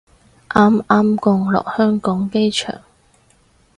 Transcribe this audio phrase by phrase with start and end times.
[0.49, 2.81] 啱啱降落香港機場